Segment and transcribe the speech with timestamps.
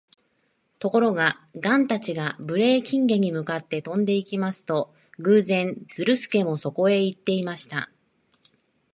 [0.79, 7.91] ところが、ガンたちがブレーキンゲに向かって飛んでいきますと、偶然、ズルスケもそこへいっていました。